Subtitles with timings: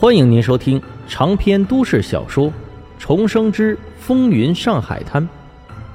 [0.00, 2.46] 欢迎您收听长篇都市小说
[2.98, 5.22] 《重生之风云上海滩》，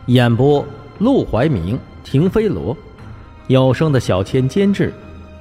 [0.06, 0.64] 演播：
[1.00, 2.78] 陆怀明、停飞罗，
[3.48, 4.94] 有声的小千监制，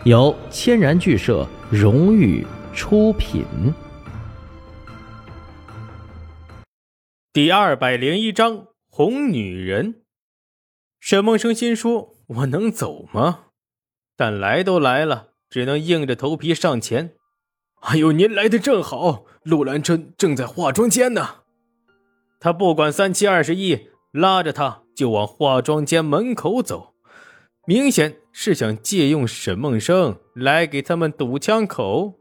[0.06, 2.42] 由千然剧社荣誉
[2.72, 3.44] 出品。
[7.34, 9.96] 第二百零一章红女人。
[11.00, 13.40] 沈梦生心说：“我能走吗？”
[14.16, 17.10] 但来都来了，只能硬着头皮上前。
[17.84, 21.26] 哎呦，您来的正好，陆兰春正在化妆间呢。
[22.40, 26.94] 他不管三七二十一，拉着他就往化妆间门口走，
[27.66, 32.14] 明显是想借用沈梦生来给他们堵枪口。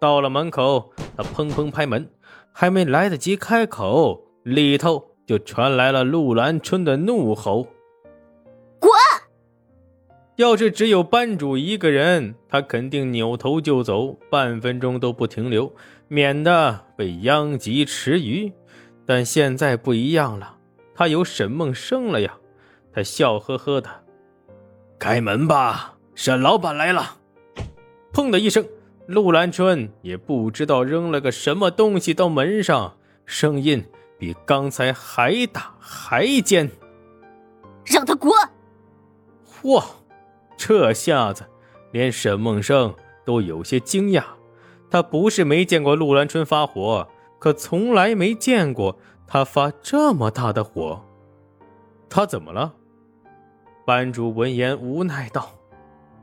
[0.00, 2.08] 到了门口，他砰砰拍门，
[2.52, 7.66] 还没来得及开口，里头就传来了陆兰春的怒吼。
[10.40, 15.70] 要是只有班主一个人，他肯定扭头就走，半分钟都不停留，
[16.08, 18.50] 免得被殃及池鱼。
[19.04, 20.56] 但现在不一样了，
[20.94, 22.38] 他有沈梦生了呀！
[22.90, 23.90] 他笑呵呵的
[24.98, 27.18] ：“开门吧，沈老板来了。”
[28.10, 28.66] 砰的一声，
[29.04, 33.84] 陆兰春也不知道扔了个什么东西到门上，声音
[34.18, 36.70] 比刚才还大还尖
[37.84, 38.32] ：“让他滚！”
[39.62, 39.84] 嚯！
[40.62, 41.46] 这下子，
[41.90, 42.94] 连沈梦生
[43.24, 44.22] 都有些惊讶。
[44.90, 47.08] 他不是没见过陆兰春发火，
[47.38, 51.02] 可从来没见过他发这么大的火。
[52.10, 52.74] 他怎么了？
[53.86, 55.48] 班主闻言无奈道：“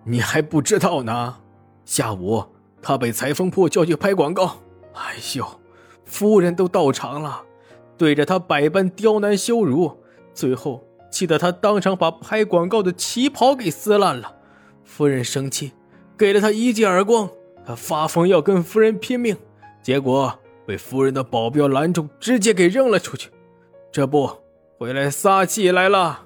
[0.05, 1.37] 你还不知道呢。
[1.83, 2.45] 下午
[2.79, 4.57] 他被裁缝铺叫去拍广告，
[4.93, 5.47] 哎呦，
[6.05, 7.43] 夫人都到场了，
[7.97, 9.97] 对着他百般刁难羞辱，
[10.31, 14.35] 最后……”气得他当场把拍广告的旗袍给撕烂了，
[14.83, 15.71] 夫人生气，
[16.17, 17.29] 给了他一记耳光。
[17.65, 19.35] 他发疯要跟夫人拼命，
[19.83, 23.29] 结果被夫人的保镖拦住，直接给扔了出去。
[23.91, 24.29] 这不
[24.77, 26.25] 回来撒气来了。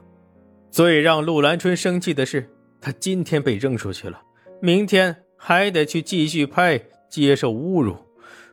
[0.69, 2.49] 最让陆兰春生气的是，
[2.80, 4.21] 他今天被扔出去了，
[4.61, 7.97] 明天还得去继续拍，接受侮辱，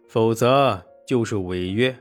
[0.09, 1.94] 否则就是违约。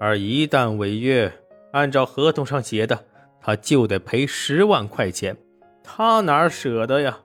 [0.00, 1.32] 而一旦违约，
[1.72, 3.04] 按照合同上写的。
[3.46, 5.36] 他就得赔十万块钱，
[5.82, 7.18] 他哪舍得呀？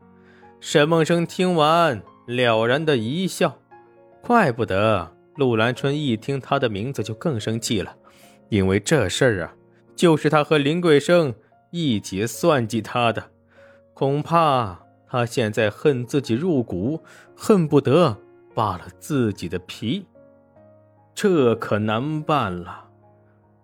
[0.59, 3.57] 沈梦生听完，了然的一笑。
[4.21, 7.95] 怪不得陆兰春一听他的名字就更生气了，
[8.49, 9.55] 因为这事儿啊，
[9.95, 11.33] 就是他和林桂生
[11.71, 13.23] 一起算计他的。
[13.93, 14.77] 恐怕
[15.07, 17.01] 他现在恨自己入骨，
[17.33, 18.17] 恨不得
[18.53, 20.05] 扒了自己的皮。
[21.15, 22.89] 这可难办了。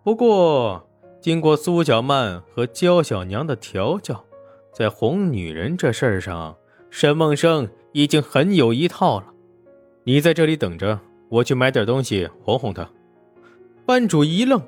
[0.01, 0.89] 不过。
[1.25, 4.23] 经过苏小曼和焦小娘的调教，
[4.71, 6.55] 在哄女人这事儿上，
[6.91, 9.25] 沈梦生已经很有一套了。
[10.03, 10.99] 你在这里等着，
[11.29, 12.87] 我去买点东西哄哄她。
[13.87, 14.61] 班主一愣，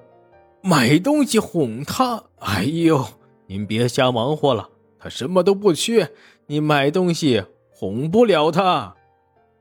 [0.64, 2.24] 买东西哄她？
[2.40, 3.06] 哎呦，
[3.46, 4.68] 您别瞎忙活了，
[4.98, 6.10] 她什么都不缺，
[6.48, 8.96] 你买东西哄不了她。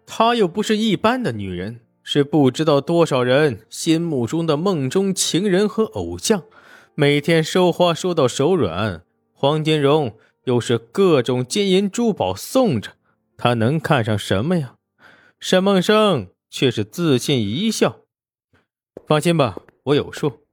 [0.07, 6.45] 她又不是一般的女人，是不知道多少人心目中的梦中情人和偶像。
[6.99, 9.03] 每天收花收到手软，
[9.35, 12.93] 黄金荣又是各种金银珠宝送着，
[13.37, 14.77] 他能看上什么呀？
[15.39, 17.99] 沈梦生却是自信一笑
[19.07, 20.47] ：“放心吧，我有数。”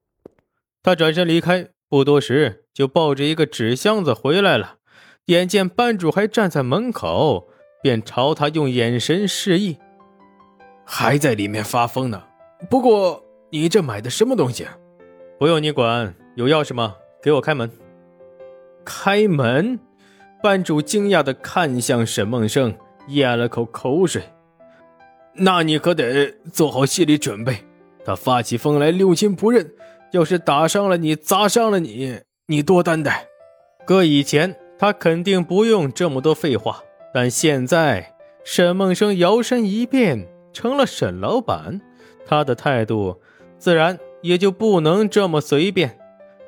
[0.84, 4.80] 他转身离开，不多时就抱着一个纸箱子回来了。
[5.28, 7.48] 眼见班主还站在门口，
[7.82, 9.78] 便朝他用眼神示意
[10.86, 12.22] ：“还在里面发疯呢。
[12.70, 14.68] 不过你这买的什么东西？
[15.40, 16.96] 不用你管。”有钥匙吗？
[17.22, 17.70] 给我开门。
[18.84, 19.80] 开门！
[20.42, 22.76] 班主惊讶的看向沈梦生，
[23.08, 24.24] 咽了口口水。
[25.36, 27.58] 那你可得做好心理准备，
[28.04, 29.72] 他发起疯来六亲不认，
[30.12, 33.28] 要是打伤了你，砸伤了你，你多担待。
[33.86, 36.84] 搁以前，他肯定不用这么多废话，
[37.14, 41.80] 但现在，沈梦生摇身一变成了沈老板，
[42.26, 43.22] 他的态度
[43.58, 46.00] 自然也就不能这么随便。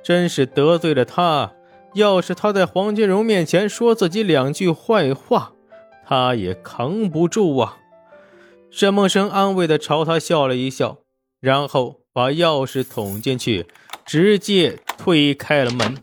[0.06, 1.56] 真是得罪了他，
[1.96, 5.54] 要是他在黄金荣面前说自己两句坏话，
[6.06, 7.80] 他也扛不住啊！
[8.70, 11.00] 沈梦生安慰的朝他笑了一笑，
[11.40, 13.66] 然后把钥匙捅进去，
[14.06, 15.98] 直接推开了门。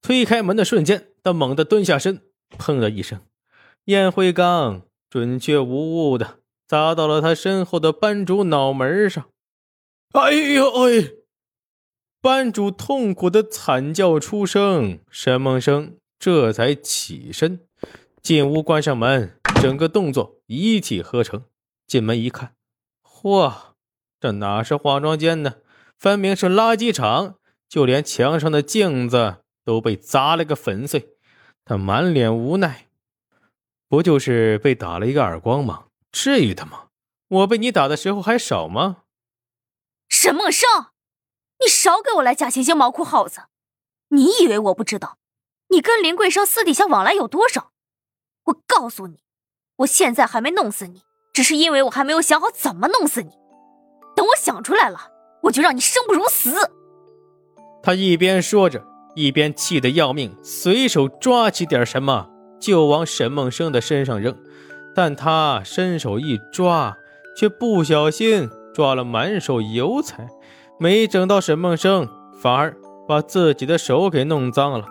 [0.00, 2.22] 推开门的瞬间，他猛地蹲下身，
[2.56, 3.20] 砰的一声，
[3.84, 9.26] 烟灰缸准确无误的砸到了他身后的班主脑门上。
[10.12, 11.10] 哎呦哎！
[12.20, 17.60] 班主痛苦的惨叫出声，沈梦生这才起身
[18.20, 21.44] 进屋，关上门，整个动作一气呵成。
[21.86, 22.54] 进门一看，
[23.02, 23.54] 嚯，
[24.20, 25.54] 这哪是化妆间呢？
[25.98, 27.36] 分明是垃圾场！
[27.68, 31.16] 就连墙上的镜子都被砸了个粉碎。
[31.64, 32.88] 他满脸无奈
[33.88, 35.84] ：“不就是被打了一个耳光吗？
[36.10, 36.88] 至于的吗？
[37.28, 39.04] 我被你打的时候还少吗？”
[40.08, 40.68] 沈梦生，
[41.60, 43.42] 你少给我来假惺惺毛裤耗子！
[44.10, 45.18] 你以为我不知道？
[45.70, 47.72] 你跟林桂生私底下往来有多少？
[48.46, 49.18] 我告诉你，
[49.78, 51.02] 我现在还没弄死你，
[51.34, 53.30] 只是因为我还没有想好怎么弄死你。
[54.16, 55.10] 等我想出来了，
[55.44, 56.54] 我就让你生不如死。
[57.82, 58.84] 他一边说着，
[59.14, 62.28] 一边气得要命，随手抓起点什么
[62.60, 64.36] 就往沈梦生的身上扔。
[64.94, 66.96] 但他伸手一抓，
[67.36, 70.28] 却不小心抓了满手油彩，
[70.78, 72.08] 没整到沈梦生，
[72.40, 72.76] 反而
[73.06, 74.86] 把自己的手给弄脏了。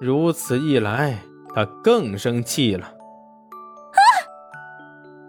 [0.00, 1.18] 如此一来，
[1.54, 2.86] 他更生气了。
[2.86, 4.00] 啊！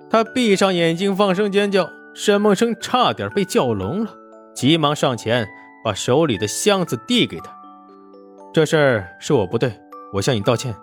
[0.09, 1.89] 他闭上眼睛，放声尖叫。
[2.13, 4.11] 沈梦生差点被叫聋了，
[4.53, 5.47] 急忙上前。
[5.83, 7.49] 把手里的箱子递给他，
[8.53, 9.71] 这事儿是我不对，
[10.11, 10.75] 我向你道歉。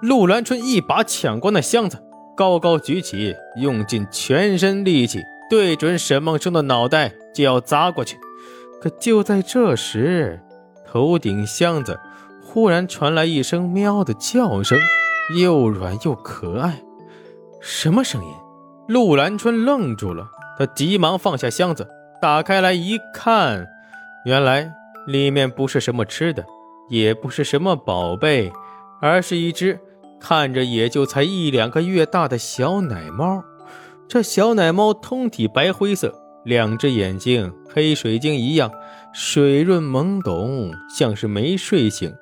[0.00, 2.02] 陆兰春一把抢过那箱子，
[2.34, 5.20] 高高举起，用尽全身力气
[5.50, 8.16] 对准沈梦生的脑袋就要砸过去。
[8.80, 10.40] 可就在这时，
[10.86, 11.98] 头顶箱子
[12.42, 14.78] 忽然传来一声喵的叫声，
[15.36, 16.80] 又软又可爱。
[17.60, 18.32] 什么声音？
[18.88, 21.86] 陆兰春愣住了，他急忙放下箱子，
[22.22, 23.68] 打开来一看。
[24.24, 24.72] 原来
[25.06, 26.44] 里面不是什么吃的，
[26.88, 28.52] 也不是什么宝贝，
[29.00, 29.78] 而是一只
[30.20, 33.42] 看着也就才一两个月大的小奶猫。
[34.10, 36.12] 这小奶猫通体白灰色，
[36.44, 38.68] 两只眼睛黑水晶一样
[39.14, 42.12] 水润懵懂，像是没睡醒，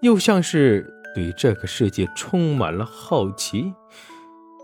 [0.00, 3.72] 又像是对这个世界充满了好奇。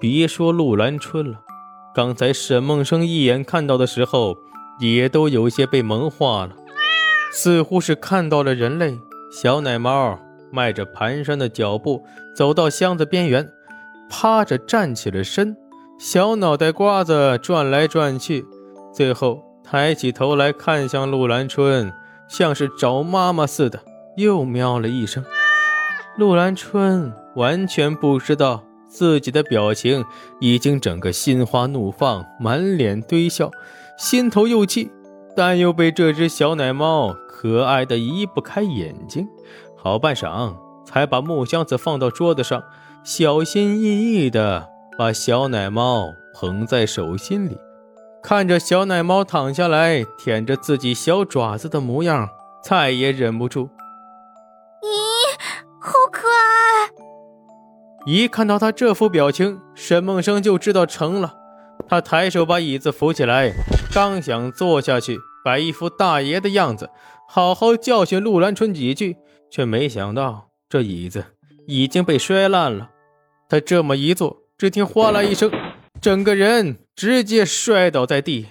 [0.01, 1.43] 别说陆兰春了，
[1.95, 4.37] 刚才沈梦生一眼看到的时候，
[4.81, 6.57] 也都有些被萌化了。
[7.33, 8.99] 似乎是看到了人类，
[9.31, 10.19] 小奶猫
[10.51, 12.05] 迈着蹒跚的脚步
[12.35, 13.49] 走到箱子边缘，
[14.11, 15.57] 趴着站起了身，
[15.99, 18.45] 小脑袋瓜子转来转去，
[18.93, 21.93] 最后抬起头来看向陆兰春，
[22.29, 23.81] 像是找妈妈似的，
[24.17, 25.25] 又喵了一声。
[26.19, 30.05] 陆兰春完全不知道自己的表情
[30.41, 33.51] 已经整个心花怒放，满脸堆笑，
[33.97, 34.91] 心头又气。
[35.37, 39.27] 但又被这只小奶猫可爱的移不开眼睛，
[39.77, 40.55] 好半晌
[40.85, 42.63] 才把木箱子放到桌子上，
[43.03, 47.59] 小心翼翼的把小奶猫捧在手心里，
[48.23, 52.29] 看着小奶猫躺下来舔着自己小爪子的模样，
[52.63, 53.69] 再也忍不住。
[54.83, 54.89] 咦，
[55.81, 56.91] 好可爱！
[58.07, 61.35] 一看到他这副表情，沈梦生就知道成了。
[61.89, 63.53] 他抬手把椅子扶起来，
[63.93, 66.89] 刚想坐下去，摆一副大爷的样子，
[67.29, 69.17] 好好教训陆兰春几句，
[69.51, 71.25] 却没想到这椅子
[71.67, 72.91] 已经被摔烂了。
[73.49, 75.51] 他这么一坐，只听哗啦一声，
[76.01, 78.51] 整个人直接摔倒在地。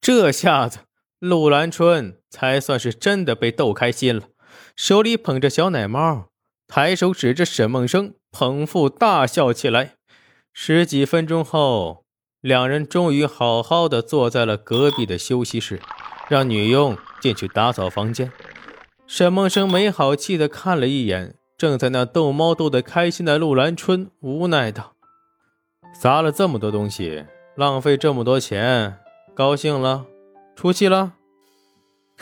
[0.00, 0.78] 这下子，
[1.18, 4.28] 陆兰春才算是真的被逗开心了，
[4.74, 6.28] 手里捧着小奶猫，
[6.66, 9.96] 抬手指着沈梦生，捧腹大笑起来。
[10.54, 12.06] 十几分钟后，
[12.40, 15.78] 两人终于好好的坐在了隔壁的休息室，
[16.30, 18.32] 让女佣进去打扫房间。
[19.06, 24.92] 沈梦生没好气的看了一眼正在那逗猫逗得开心的陆兰春，无奈道
[26.00, 28.96] ：“砸了这么多东西，浪费这么多钱，
[29.34, 30.06] 高兴了？
[30.54, 31.14] 出气了？”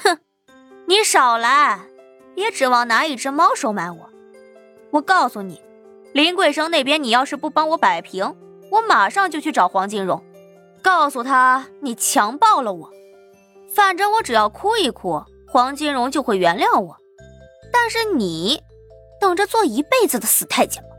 [0.02, 0.19] 哼，
[0.87, 1.81] 你少来，
[2.35, 4.11] 别指望拿一只猫收买我。
[4.93, 5.61] 我告诉你。
[6.14, 8.35] 林桂生那边，你要是不帮我摆平，
[8.71, 10.25] 我马上就去找黄金荣，
[10.81, 12.90] 告诉他你强暴了我。
[13.69, 16.97] 反正我只要哭一哭，黄金荣就会原谅我。
[17.71, 18.62] 但是你，
[19.20, 20.96] 等着做一辈子的死太监吧。